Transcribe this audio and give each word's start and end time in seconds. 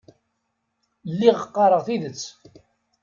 Lliɣ 1.11 1.37
qqareɣ 1.47 1.81
tidet. 1.87 2.23